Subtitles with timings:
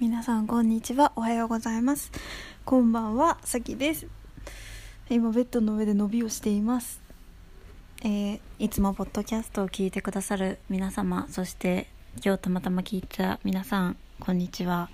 [0.00, 1.12] 皆さんこんにちは。
[1.14, 2.10] おはようございます。
[2.64, 3.36] こんばんは。
[3.44, 4.06] さきです。
[5.10, 7.02] 今ベッドの上で伸びをしています。
[8.02, 11.86] えー、いつもポッドキャストを聞いてくださる皆様そして
[12.24, 14.88] 今日たまたま聞いた皆さんこんにちは。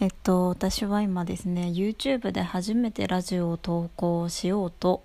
[0.00, 5.04] えっと私は今ですね YouTube で初めてラジオを投稿しようと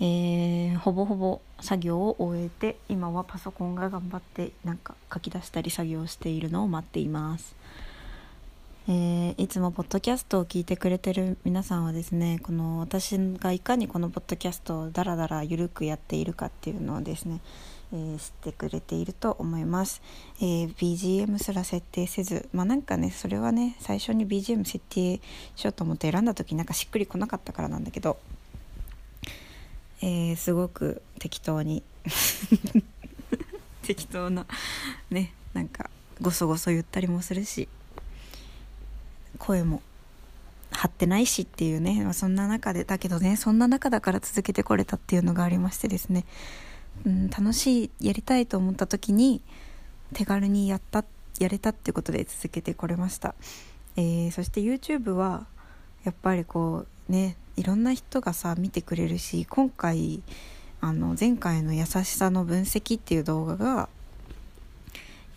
[0.00, 7.54] えー、ほぼほぼ作業を終えて今はパソコンが頑張ってなんか書き出したり作業しているのを待っています。
[8.92, 17.40] えー、いつもポッドキャストを聞いてくれてる皆さんはですねこの私がいかにこのポッドキャストをダラダラ緩くやっているかっていうのをですね、
[17.92, 20.02] えー、知ってくれていると思います、
[20.40, 25.20] えー、BGM すら設定せずまあなんかねそれはね最初に BGM 設定
[25.54, 28.18] しようと思って選んだ時なんかしっくりこなかったからなんだけど、
[30.02, 31.84] えすごく適当に
[33.86, 34.46] 適当な
[35.10, 37.68] ねなんかごそごそ言ったりもするし
[39.38, 39.82] 声も
[40.72, 46.24] 張ってないしっていうね、まあ、そんな中でだけどねそんな中だから続けてこれたっていうのがありましてですね、
[47.04, 49.42] うん、楽しいやりたいと思った時に
[50.14, 51.04] 手軽にやった
[51.38, 53.34] やれたってことで続けてこれました、
[53.96, 55.46] えー、そして YouTube は
[56.04, 60.22] やっぱりこうねいろんな人がさ見てくれるし今回
[60.80, 63.88] あの前回の「優しさの分析」っていう動画が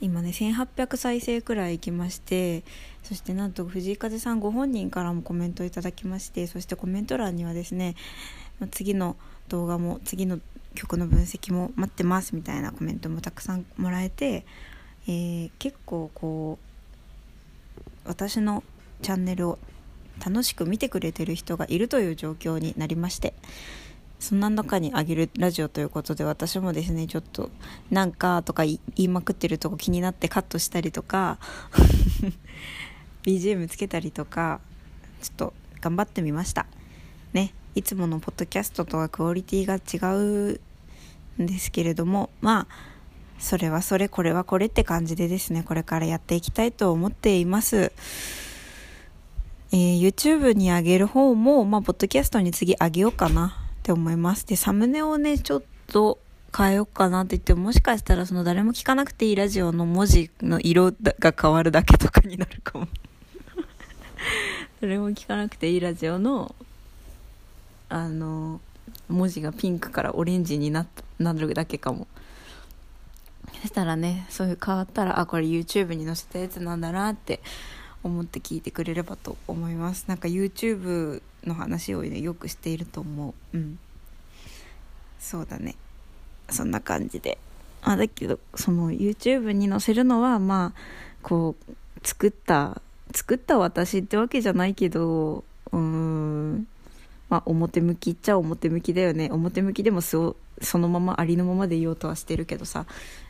[0.04, 2.64] 今ね1800再生くらいいきまして
[3.04, 7.96] そしてなんと藤井風さんご本人からもコメントいただきましてそしてコメント欄にはですね
[8.72, 9.16] 次の
[9.48, 10.40] 動画も次の
[10.76, 14.46] 曲の分析も待ってますみたいなコメントもたくさんもらえて、
[15.08, 16.59] えー、結構こ
[18.06, 18.62] う私の
[19.02, 19.59] チャンネルを
[20.24, 23.34] 楽しく見てくれてる人がいるという状況になりまして
[24.23, 27.49] そんな中にあげるラジオということで私もですねちょっと
[27.91, 31.39] なんかとか言いまくってるとこ気になってカットしたりとか
[33.23, 34.61] BGM つけたりとか
[35.21, 36.67] ちょっと頑張ってみました。
[37.33, 42.75] ねいつものポッドキャストとはクオリティが違うんですけれどもまあ
[43.39, 47.91] それはそれこれはこれって感じでですねこれからやっていきたいと思っています。
[49.73, 53.62] えー、YouTube に上げる方も、まあ、ポッドキャストに次上げようかな。
[53.83, 54.47] って思います。
[54.47, 56.17] で、サムネをね、ちょっと
[56.55, 62.88] 変えようかなって言っても、もしかしたらその誰も聞かなくていいラジオの文字の色が変わるだけとかになるかも
[64.79, 66.55] 誰も聞かなくていいラジオの、
[67.89, 68.61] あの、
[69.09, 70.88] 文字がピンクからオレンジにな
[71.19, 72.07] なるだけかも。
[73.63, 77.41] そしたらね、そういう変わったら、あ、これ YouTube に載せたやつなんだなって
[78.01, 80.05] 思って聞いてくれればと思います。
[80.07, 83.58] なんか YouTube の話をねよくしていると思う。
[83.58, 83.80] うん。
[85.20, 85.76] そうだね。
[86.50, 87.38] そんな感じで。
[87.81, 90.80] あだけどその YouTube に載せるのはまあ
[91.22, 91.76] こう
[92.08, 92.81] 作った
[93.14, 96.68] 作った私ってわけじゃないけどうーん。
[97.30, 99.30] まあ表向きっちゃ表向きだよね。
[99.31, 102.86] 表向きでもそそのままありのままでいようとはしてるけどさ。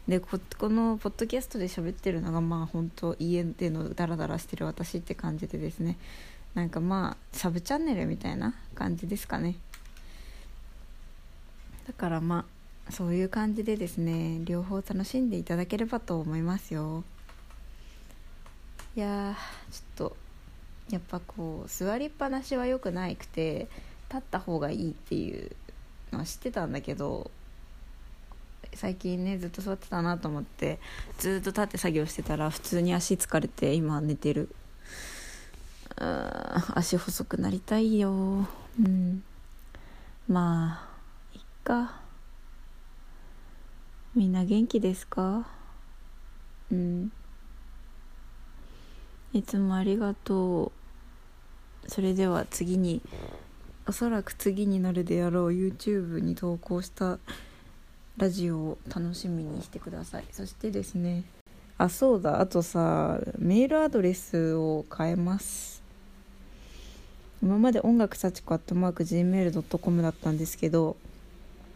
[0.08, 5.98] でここのポッドキャストで喋ってるのがまあ本当家でのダラダラしてる私って感じでですね。
[6.56, 9.56] なんかまあサブチャンネルみたいな感じですかね。
[11.88, 12.46] だからま
[12.88, 17.04] あそういう感じでですね両方楽しんでいただければと思いますよ。
[18.96, 19.36] いや
[19.72, 20.18] ちょっと
[20.92, 23.68] やっぱこう座りっぱなしは良くないくて
[24.10, 25.52] 立った方がいいっていう
[26.12, 27.32] のは知ってたんだけど
[28.76, 30.80] 最近ねずっと座ってたなと思って
[31.18, 34.54] ずっと立って作業してたら普通に足疲れて今寝てる。
[36.76, 38.12] 足細くなりたいよ。
[38.12, 39.24] うん。
[40.28, 40.90] ま
[41.34, 42.02] あいっか。
[44.16, 45.48] みんな元気ですか？
[46.72, 47.12] うん。
[49.34, 50.72] いつもありがと
[51.86, 51.90] う。
[51.90, 53.02] それでは次に
[53.88, 57.20] おそらく次になるであろう YouTube に投稿した
[58.16, 60.26] ラジオを楽しみにしてください。
[60.32, 61.24] そしてですね。
[61.78, 62.40] あそうだ。
[62.40, 65.83] あとさメールアドレスを変えます。
[67.44, 70.96] 今まで音楽幸子アットマーク Gmail.com だったんですけど